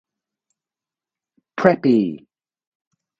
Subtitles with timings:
[1.59, 2.25] Preppie!